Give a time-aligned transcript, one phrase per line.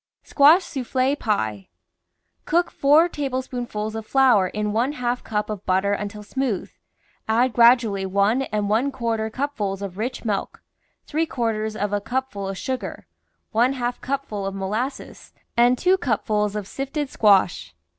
[0.23, 1.69] SQUASH SOUFFLE PIE
[2.45, 6.71] Cook four tablespoonfuls of flour in one half cup of butter until smooth,
[7.27, 10.63] add gradually one and one quarter cupfuls of rich milk,
[11.05, 13.05] three quarters of a cupful of sugar,
[13.51, 17.75] one half cupful of molasses, and two cupfuls of sifted squash.